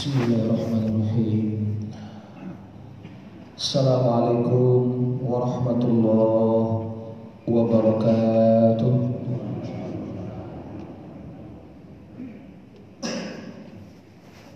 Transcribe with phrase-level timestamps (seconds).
[0.00, 1.46] بسم الله الرحمن الرحيم.
[3.52, 4.80] السلام عليكم
[5.28, 6.64] ورحمة الله
[7.44, 8.94] وبركاته.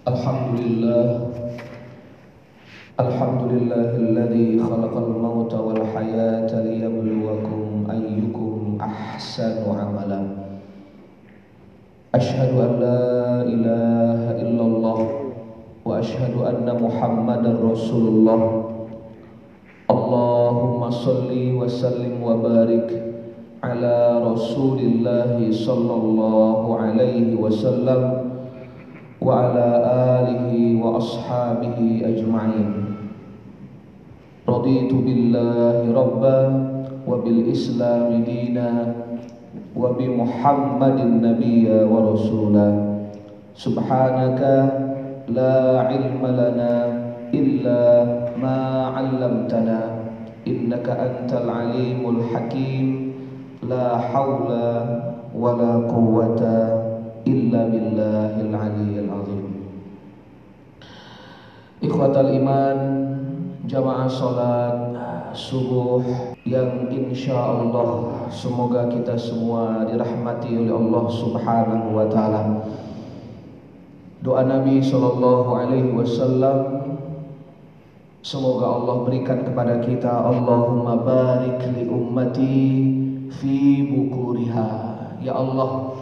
[0.09, 1.09] الحمد لله
[3.05, 10.23] الحمد لله الذي خلق الموت والحياة ليبلوكم أيكم أحسن عملا.
[12.15, 13.14] أشهد أن لا
[16.15, 18.43] وأشهد أن محمدا رسول الله.
[19.91, 22.89] اللهم صل وسلم وبارك
[23.59, 28.03] على رسول الله صلى الله عليه وسلم
[29.19, 29.69] وعلى
[30.23, 32.71] آله وأصحابه أجمعين.
[34.47, 36.39] رضيت بالله ربا
[37.11, 38.71] وبالإسلام دينا
[39.75, 42.69] وبمحمد نبيا ورسولا.
[43.59, 44.43] سبحانك
[45.29, 46.75] لا علم لنا
[47.35, 47.81] إلا
[48.37, 48.59] ما
[48.97, 49.81] علمتنا
[50.47, 52.87] إنك أنت العليم الحكيم
[53.69, 54.51] لا حول
[55.33, 56.43] ولا قوة
[57.27, 59.47] إلا بالله العلي العظيم
[61.85, 62.79] إخوة الإيمان
[63.65, 64.77] jamaah sholat
[65.33, 66.05] subuh
[66.45, 72.61] yang insya Allah semoga kita semua dirahmati oleh Allah Subhanahu wa taala.
[74.25, 76.81] Doa Nabi sallallahu alaihi wasallam
[78.25, 82.57] semoga Allah berikan kepada kita Allahumma barik li ummati
[83.37, 84.69] fi bukuriha.
[85.21, 85.93] Ya Allah,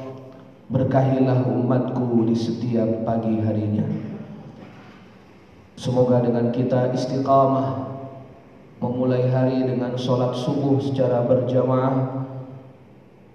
[0.71, 3.91] berkahilah umatku di setiap pagi harinya.
[5.75, 7.91] Semoga dengan kita istiqamah
[8.79, 12.23] memulai hari dengan sholat subuh secara berjamaah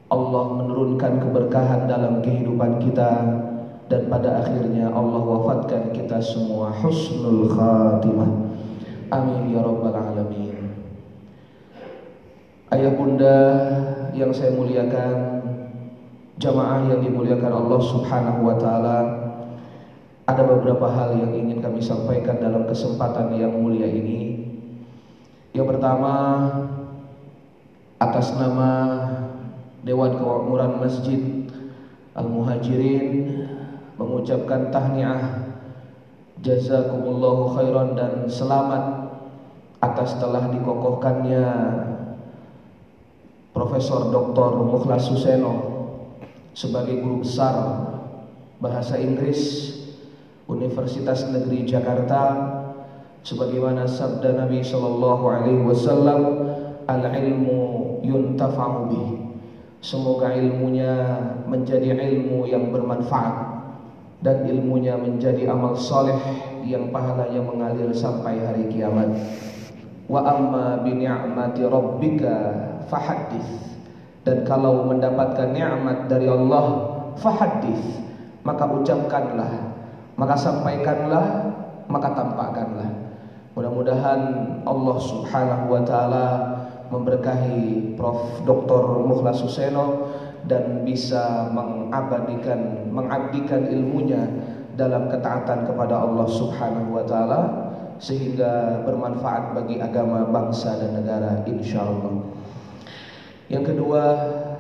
[0.08, 3.44] Allah menurunkan keberkahan dalam kehidupan kita
[3.88, 8.32] dan pada akhirnya Allah wafatkan kita semua husnul khatimah
[9.12, 10.76] amin ya rabbal alamin
[12.76, 13.40] ayah bunda
[14.12, 15.38] yang saya muliakan
[16.38, 18.98] jamaah yang dimuliakan Allah subhanahu wa ta'ala
[20.28, 24.44] ada beberapa hal yang ingin kami sampaikan dalam kesempatan yang mulia ini.
[25.56, 26.14] Yang pertama,
[27.98, 28.72] atas nama
[29.88, 31.48] Dewan Kemakmuran Masjid
[32.12, 33.08] Al-Muhajirin
[33.98, 35.54] mengucapkan tahniah
[36.42, 39.10] jazakumullahu khairan dan selamat
[39.82, 41.46] atas telah dikokohkannya
[43.58, 44.70] Profesor Dr.
[44.70, 45.54] Mukhlas Suseno
[46.54, 47.54] sebagai guru besar
[48.62, 49.74] bahasa Inggris
[50.46, 52.54] Universitas Negeri Jakarta
[53.26, 56.22] sebagaimana sabda Nabi sallallahu alaihi wasallam
[56.86, 59.10] al ilmu yuntafa'u bih
[59.82, 60.94] semoga ilmunya
[61.50, 63.47] menjadi ilmu yang bermanfaat
[64.22, 66.18] dan ilmunya menjadi amal soleh
[66.66, 69.14] yang pahalanya mengalir sampai hari kiamat
[70.10, 72.36] wa amma bi ni'mati rabbika
[72.90, 73.78] fahaddits
[74.26, 76.66] dan kalau mendapatkan nikmat dari Allah
[77.22, 78.04] fahaddits
[78.42, 79.68] maka ucapkanlah
[80.18, 81.26] maka sampaikanlah,
[81.86, 82.90] maka tampakkanlah.
[83.54, 84.22] Mudah-mudahan
[84.66, 86.28] Allah Subhanahu wa taala
[86.90, 89.06] memberkahi Prof Dr.
[89.06, 90.10] Mukhlas Suseno
[90.50, 94.26] dan bisa mengabadikan mengabdikan ilmunya
[94.74, 97.42] dalam ketaatan kepada Allah Subhanahu wa taala
[97.98, 102.22] sehingga bermanfaat bagi agama, bangsa dan negara insyaallah.
[103.50, 104.04] Yang kedua,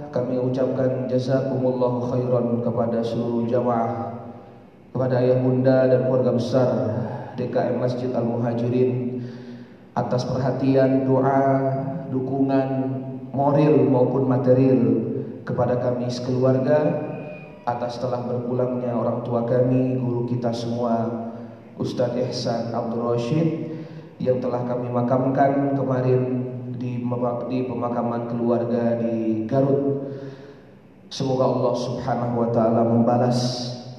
[0.10, 4.18] kami ucapkan jazakumullahu khairan kepada seluruh jamaah
[4.96, 6.70] kepada ayah bunda dan keluarga besar
[7.38, 9.22] DKM Masjid Al-Muhajirin
[9.94, 11.46] atas perhatian, doa,
[12.10, 12.68] dukungan
[13.30, 14.82] moral maupun material
[15.46, 17.07] kepada kami sekeluarga
[17.68, 21.28] atas telah berpulangnya orang tua kami, guru kita semua
[21.76, 23.48] Ustadz Ihsan Abdul Rashid
[24.24, 26.48] yang telah kami makamkan kemarin
[26.80, 27.04] di,
[27.68, 30.16] pemakaman keluarga di Garut.
[31.12, 33.40] Semoga Allah Subhanahu wa taala membalas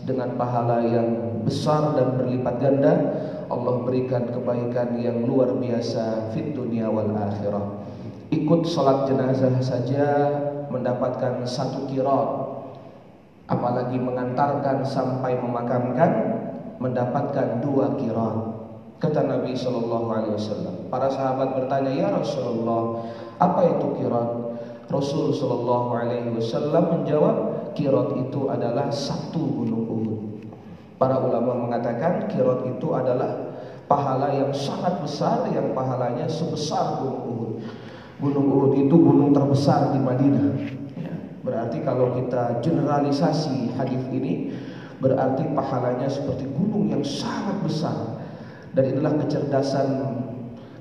[0.09, 2.95] dengan pahala yang besar dan berlipat ganda.
[3.49, 7.85] Allah berikan kebaikan yang luar biasa fit dunia wal akhirah.
[8.29, 10.09] Ikut sholat jenazah saja
[10.69, 12.48] mendapatkan satu kirat
[13.49, 16.11] apalagi mengantarkan sampai memakamkan
[16.79, 18.37] mendapatkan dua kirat
[19.01, 23.09] kata Nabi Shallallahu Alaihi Wasallam para sahabat bertanya ya Rasulullah
[23.41, 24.31] apa itu kirat
[24.89, 27.37] Rasul Shallallahu Alaihi Wasallam menjawab
[27.77, 30.21] kirat itu adalah satu gunung Uhud.
[30.97, 33.55] Para ulama mengatakan kirat itu adalah
[33.85, 37.53] pahala yang sangat besar yang pahalanya sebesar gunung Uhud.
[38.19, 40.78] Gunung Uhud itu gunung terbesar di Madinah.
[41.49, 44.53] Berarti kalau kita generalisasi hadis ini,
[45.01, 48.21] berarti pahalanya seperti gunung yang sangat besar.
[48.77, 49.89] Dan inilah kecerdasan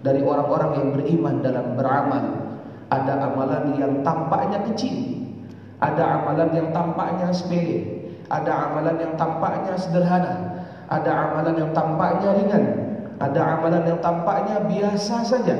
[0.03, 2.25] dari orang-orang yang beriman dalam beramal.
[2.91, 5.23] Ada amalan yang tampaknya kecil,
[5.79, 10.35] ada amalan yang tampaknya sepele, ada amalan yang tampaknya sederhana,
[10.87, 12.65] ada amalan yang tampaknya ringan,
[13.23, 15.55] ada amalan yang tampaknya biasa saja.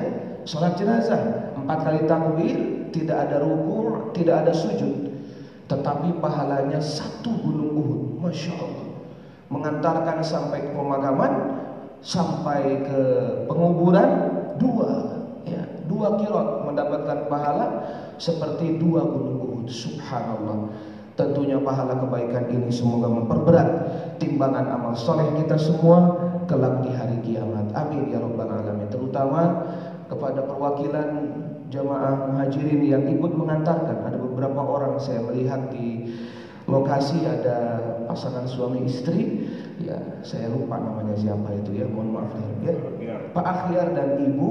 [0.47, 2.59] Salat jenazah, empat kali takbir,
[2.95, 3.86] tidak ada ruku,
[4.17, 5.13] tidak ada sujud.
[5.67, 8.01] Tetapi pahalanya satu gunung Uhud.
[8.23, 8.87] Masya Allah.
[9.47, 11.31] Mengantarkan sampai ke pemakaman,
[12.03, 13.01] sampai ke
[13.47, 14.09] penguburan,
[14.59, 15.21] dua.
[15.47, 17.67] Ya, dua kirot mendapatkan pahala
[18.19, 19.67] seperti dua gunung Uhud.
[19.67, 20.71] Subhanallah.
[21.17, 23.69] Tentunya pahala kebaikan ini semoga memperberat
[24.21, 26.13] timbangan amal soleh kita semua
[26.45, 27.73] kelak di hari kiamat.
[27.73, 28.85] Amin ya rabbal alamin.
[28.93, 29.65] Terutama
[30.05, 31.09] kepada perwakilan
[31.67, 34.07] jamaah muhajirin yang ikut mengantarkan.
[34.07, 36.15] Ada beberapa orang saya melihat di
[36.67, 39.47] lokasi ada pasangan suami istri.
[39.83, 41.85] Ya, saya lupa namanya siapa itu ya.
[41.87, 42.33] Mohon maaf
[42.63, 42.75] ya.
[43.35, 44.49] Pak Akhyar dan Ibu,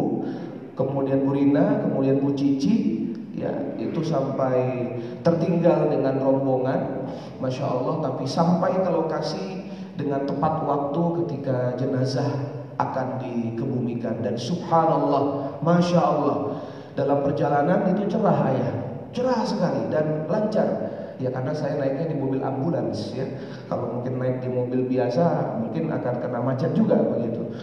[0.78, 4.94] kemudian Bu Rina, kemudian Bu Cici, ya itu sampai
[5.26, 7.10] tertinggal dengan rombongan,
[7.42, 8.12] masya Allah.
[8.12, 9.66] Tapi sampai ke lokasi
[9.96, 12.28] dengan tepat waktu ketika jenazah
[12.76, 16.55] akan dikebumikan dan subhanallah, masya Allah
[16.96, 18.74] dalam perjalanan itu cerah ayah,
[19.12, 20.68] cerah sekali dan lancar.
[21.16, 23.24] Ya karena saya naiknya di mobil ambulans ya.
[23.68, 27.56] Kalau mungkin naik di mobil biasa mungkin akan kena macet juga begitu.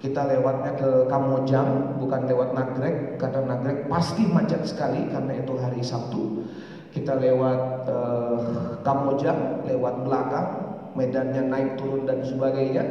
[0.00, 5.82] Kita lewatnya ke Kamojang bukan lewat Nagrek karena Nagrek pasti macet sekali karena itu hari
[5.82, 6.46] Sabtu.
[6.94, 7.60] Kita lewat
[7.90, 8.38] eh,
[8.86, 10.48] Kamojang lewat belakang
[10.94, 12.82] medannya naik turun dan sebagainya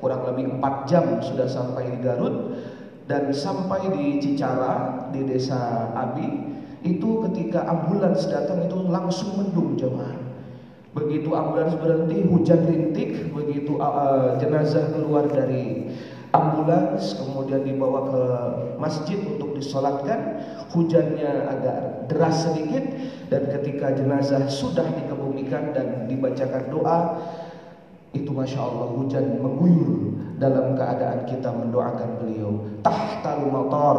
[0.00, 2.56] kurang lebih 4 jam sudah sampai di Garut
[3.08, 6.28] dan sampai di Cicara di desa Abi
[6.84, 10.14] itu ketika ambulans datang itu langsung mendung jemaah.
[10.92, 15.88] Begitu ambulans berhenti hujan rintik begitu uh, jenazah keluar dari
[16.36, 18.22] ambulans kemudian dibawa ke
[18.76, 20.44] masjid untuk disolatkan
[20.76, 21.78] hujannya agak
[22.12, 22.84] deras sedikit
[23.32, 26.98] dan ketika jenazah sudah dikebumikan dan dibacakan doa
[28.12, 32.62] itu Masya Allah hujan mengguyur dalam keadaan kita mendoakan beliau.
[32.86, 33.96] Tahtal motor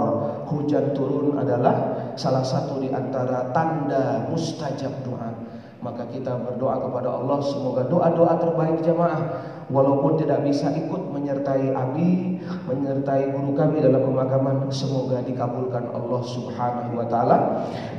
[0.48, 1.76] hujan turun adalah
[2.16, 5.32] salah satu di antara tanda mustajab doa.
[5.80, 9.24] Maka kita berdoa kepada Allah semoga doa-doa terbaik jamaah
[9.72, 12.36] walaupun tidak bisa ikut menyertai Abi,
[12.68, 17.38] menyertai guru kami dalam pemakaman semoga dikabulkan Allah Subhanahu wa taala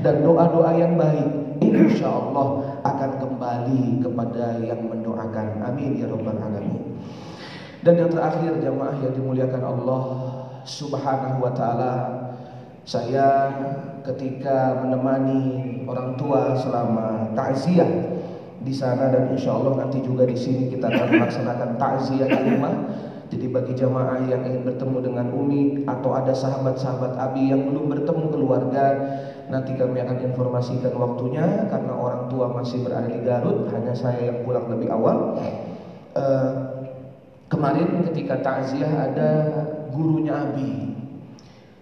[0.05, 1.29] dan doa-doa yang baik
[1.65, 5.65] insya Allah akan kembali kepada yang mendoakan.
[5.65, 6.90] Amin ya rabbal alamin.
[7.81, 10.03] Dan yang terakhir jamaah yang dimuliakan Allah
[10.69, 11.93] Subhanahu wa taala,
[12.85, 13.49] saya
[14.05, 17.89] ketika menemani orang tua selama takziah
[18.61, 22.75] di sana dan insya Allah nanti juga di sini kita akan melaksanakan takziah di rumah.
[23.31, 28.27] Jadi bagi jamaah yang ingin bertemu dengan Umi atau ada sahabat-sahabat Abi yang belum bertemu
[28.27, 28.87] keluarga,
[29.51, 34.47] Nanti kami akan informasikan waktunya karena orang tua masih berada di Garut, hanya saya yang
[34.47, 35.43] pulang lebih awal.
[36.15, 36.80] Uh,
[37.51, 39.31] kemarin ketika takziah ada
[39.91, 40.95] gurunya Abi.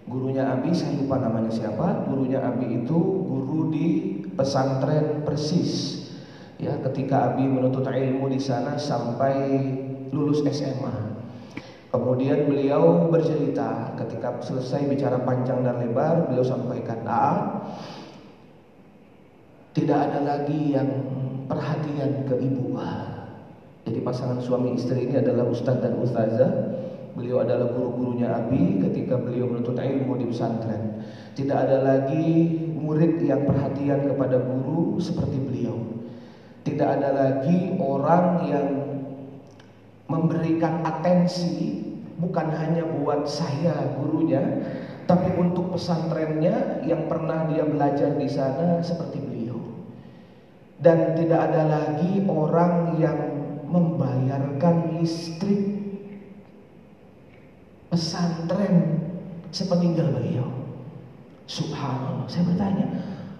[0.09, 2.09] Gurunya Abi saya lupa namanya siapa.
[2.09, 2.97] Gurunya Abi itu
[3.29, 3.87] guru di
[4.33, 6.03] pesantren Persis.
[6.59, 9.37] Ya, ketika Abi menuntut ilmu di sana sampai
[10.11, 11.21] lulus SMA.
[11.89, 17.29] Kemudian beliau bercerita ketika selesai bicara panjang dan lebar, beliau sampaikan, "A,
[19.73, 20.89] tidak ada lagi yang
[21.49, 23.18] perhatian ke ibu." Jadi
[24.09, 26.53] pasangan suami istri ini adalah ustadz dan ustazah.
[27.13, 31.05] Beliau adalah guru-gurunya Abi ketika beliau menuntut ilmu di pesantren.
[31.37, 35.77] Tidak ada lagi murid yang perhatian kepada guru seperti beliau.
[36.65, 38.67] Tidak ada lagi orang yang
[40.09, 41.85] memberikan atensi
[42.17, 44.41] bukan hanya buat saya gurunya,
[45.05, 49.59] tapi untuk pesantrennya yang pernah dia belajar di sana seperti beliau.
[50.79, 53.39] Dan tidak ada lagi orang yang
[53.69, 55.79] membayarkan listrik
[57.93, 59.05] pesantren
[59.53, 60.49] sepeninggal beliau.
[61.49, 62.29] Subhanallah.
[62.29, 62.87] Saya bertanya,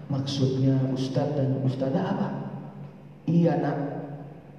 [0.09, 2.27] maksudnya ustadz dan ustadzah apa?
[3.29, 3.77] Iya nak,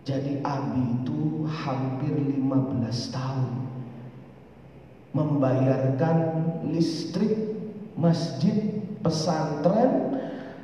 [0.07, 3.51] jadi Abi itu hampir 15 tahun
[5.11, 6.17] membayarkan
[6.71, 7.35] listrik
[7.99, 10.15] masjid pesantren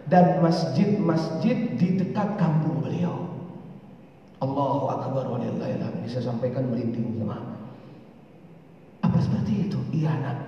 [0.06, 3.35] dan masjid-masjid di dekat kampung beliau.
[4.40, 6.04] Allahu Akbar walillahilhamd.
[6.08, 7.56] Saya sampaikan merinding jemaah.
[9.00, 9.78] Apa seperti itu?
[9.96, 10.38] Iya nak.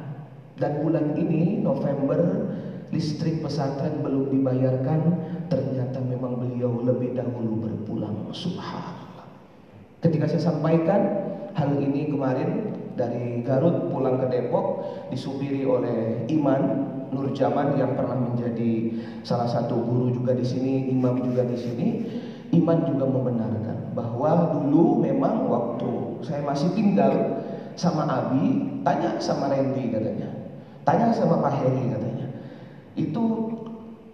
[0.59, 2.18] Dan bulan ini November
[2.90, 5.00] listrik pesantren belum dibayarkan
[5.52, 9.28] ternyata memang beliau lebih dahulu berpulang subhanallah
[10.00, 11.00] Ketika saya sampaikan
[11.52, 18.92] hal ini kemarin dari Garut pulang ke Depok disupiri oleh Iman Nurjaman yang pernah menjadi
[19.25, 21.88] salah satu guru juga di sini, imam juga di sini.
[22.48, 27.44] Iman juga membenarkan bahwa dulu memang waktu saya masih tinggal
[27.76, 30.28] sama Abi, tanya sama Randy katanya.
[30.88, 32.26] Tanya sama Pak Heri katanya.
[32.96, 33.24] Itu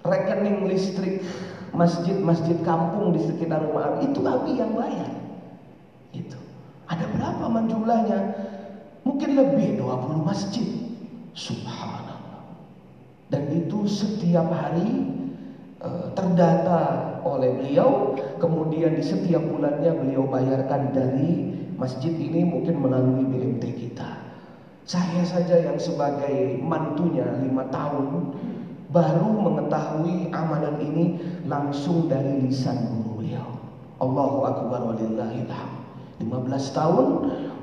[0.02, 1.22] rekening listrik
[1.70, 5.10] masjid-masjid kampung di sekitar rumah Abi itu Abi yang bayar.
[6.10, 6.38] Itu.
[6.90, 8.18] Ada berapa man jumlahnya?
[9.06, 10.68] Mungkin lebih 20 masjid.
[11.34, 12.58] Subhanallah.
[13.30, 15.06] Dan itu setiap hari
[16.12, 16.82] terdata
[17.24, 18.14] oleh beliau.
[18.38, 24.10] Kemudian di setiap bulannya beliau bayarkan dari masjid ini mungkin melalui BMT kita.
[24.84, 28.36] Saya saja yang sebagai mantunya lima tahun
[28.92, 31.04] baru mengetahui amalan ini
[31.48, 33.48] langsung dari lisan guru beliau.
[33.96, 35.48] Allahu akbar walillahil
[36.20, 37.06] 15 tahun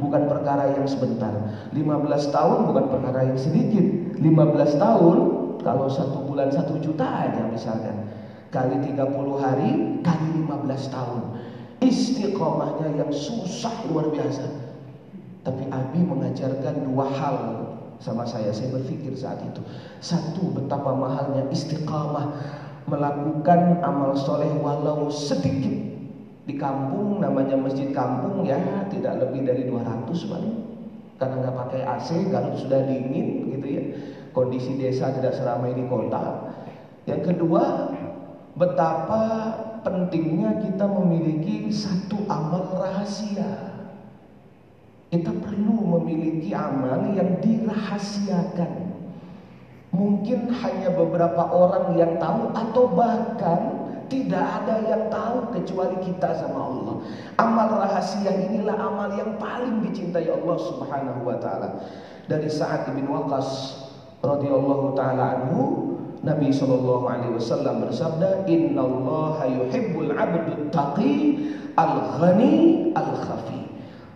[0.01, 1.31] bukan perkara yang sebentar
[1.71, 3.85] 15 tahun bukan perkara yang sedikit
[4.19, 5.17] 15 tahun
[5.63, 8.10] kalau satu bulan satu juta aja misalkan
[8.51, 8.99] kali 30
[9.39, 9.71] hari
[10.03, 11.23] kali 15 tahun.
[11.81, 14.45] Istiqomahnya yang susah luar biasa.
[15.41, 17.37] Tapi Abi mengajarkan dua hal
[17.97, 18.53] sama saya.
[18.53, 19.65] Saya berpikir saat itu.
[19.97, 22.37] Satu betapa mahalnya istiqamah
[22.85, 25.89] melakukan amal soleh walau sedikit.
[26.45, 28.59] Di kampung namanya masjid kampung ya
[28.93, 30.57] tidak lebih dari 200 paling.
[31.17, 33.83] Karena nggak pakai AC Garut sudah dingin gitu ya.
[34.37, 36.53] Kondisi desa tidak seramai di kota.
[37.09, 37.89] Yang kedua
[38.55, 39.23] betapa
[39.81, 43.71] pentingnya kita memiliki satu amal rahasia
[45.11, 48.95] kita perlu memiliki amal yang dirahasiakan
[49.91, 53.81] mungkin hanya beberapa orang yang tahu atau bahkan
[54.11, 56.95] tidak ada yang tahu kecuali kita sama Allah.
[57.39, 61.79] Amal rahasia inilah amal yang paling dicintai Allah Subhanahu wa taala.
[62.27, 63.79] Dari Sa'ad bin Waqqas
[64.19, 65.90] radhiyallahu taala anhu,
[66.21, 73.61] Nabi sallallahu alaihi wasallam bersabda, "Innallaha yuhibbul 'abdut taqi al-ghani al-khafi."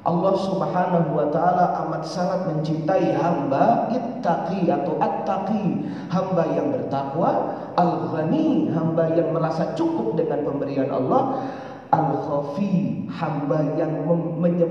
[0.05, 5.81] Allah Subhanahu wa taala amat sangat mencintai hamba ittaqi atau attaqi,
[6.13, 11.41] hamba yang bertakwa, al-ghani, hamba yang merasa cukup dengan pemberian Allah,
[11.91, 14.05] al-khafi, hamba yang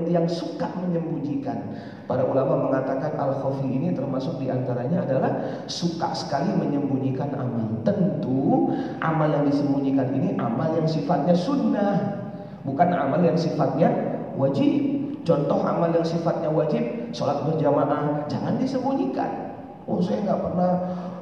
[0.09, 1.75] yang suka menyembunyikan.
[2.05, 5.31] Para ulama mengatakan al-khafi ini termasuk di antaranya adalah
[5.65, 7.81] suka sekali menyembunyikan amal.
[7.81, 11.95] Tentu amal yang disembunyikan ini amal yang sifatnya sunnah,
[12.61, 13.89] bukan amal yang sifatnya
[14.35, 14.95] wajib.
[15.25, 19.57] Contoh amal yang sifatnya wajib, sholat berjamaah, jangan disembunyikan.
[19.89, 20.71] Oh saya nggak pernah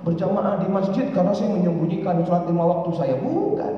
[0.03, 3.15] berjamaah di masjid karena saya menyembunyikan sholat lima waktu saya.
[3.23, 3.73] Bukan.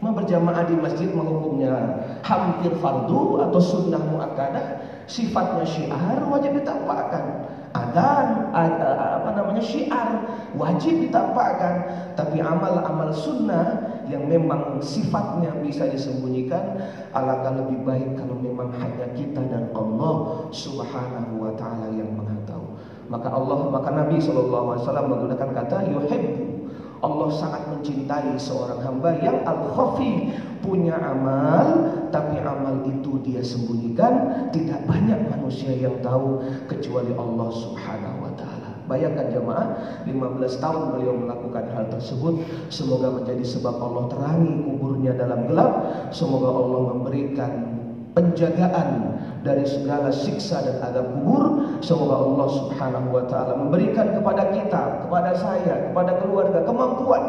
[0.00, 7.52] Mau berjamaah di masjid menghukumnya hampir fardu atau sunnah muakkadah, sifatnya syiar wajib ditampakkan.
[7.70, 10.24] Adan, apa namanya syiar
[10.56, 11.84] wajib ditampakkan.
[12.16, 16.80] Tapi amal-amal sunnah yang memang sifatnya bisa disembunyikan
[17.12, 22.74] alangkah lebih baik kalau memang hanya kita dan Allah Subhanahu wa taala yang mengetahui.
[23.12, 26.59] Maka Allah maka Nabi SAW menggunakan kata yuhibbu
[27.00, 34.84] Allah sangat mencintai seorang hamba yang al-khafi punya amal tapi amal itu dia sembunyikan tidak
[34.84, 41.62] banyak manusia yang tahu kecuali Allah Subhanahu wa taala Bayangkan jemaah, 15 tahun beliau melakukan
[41.70, 42.42] hal tersebut.
[42.74, 45.70] Semoga menjadi sebab Allah terangi kuburnya dalam gelap.
[46.10, 47.79] Semoga Allah memberikan
[48.14, 51.44] penjagaan dari segala siksa dan adab kubur.
[51.80, 57.22] Semoga Allah Subhanahu wa taala memberikan kepada kita, kepada saya, kepada keluarga kemampuan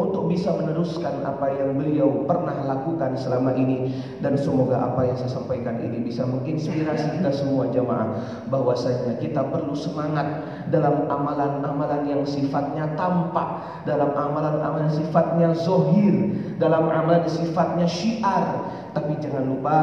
[0.00, 3.92] untuk bisa meneruskan apa yang beliau pernah lakukan selama ini
[4.24, 8.16] dan semoga apa yang saya sampaikan ini bisa menginspirasi kita semua jamaah
[8.48, 10.24] bahwasanya kita perlu semangat
[10.72, 19.44] dalam amalan-amalan yang sifatnya tampak, dalam amalan-amalan sifatnya zohir, dalam amalan sifatnya syiar, tapi jangan
[19.48, 19.76] lupa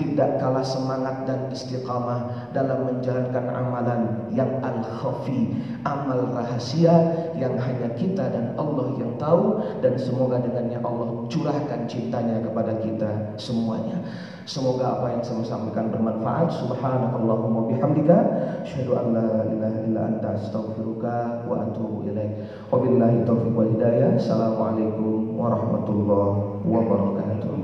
[0.00, 4.00] tidak kalah semangat dan istiqamah dalam menjalankan amalan
[4.32, 6.92] yang al-khafi, amal rahasia
[7.36, 13.10] yang hanya kita dan Allah yang tahu dan semoga dengannya Allah curahkan cintanya kepada kita
[13.36, 14.00] semuanya.
[14.46, 16.54] Semoga apa yang saya sampaikan bermanfaat.
[16.54, 18.16] Subhanakallahumma bihamdika
[18.62, 22.46] asyhadu an la ilaha illa anta astaghfiruka wa atubu ilaik.
[22.70, 24.14] Wabillahi taufiq wal hidayah.
[24.14, 27.55] Assalamualaikum warahmatullahi wabarakatuh.